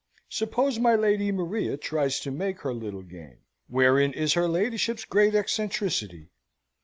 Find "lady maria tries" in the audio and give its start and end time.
0.95-2.19